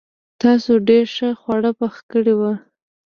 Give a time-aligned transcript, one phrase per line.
[0.41, 2.53] تاسو ډېر ښه خواړه پخ کړي وو.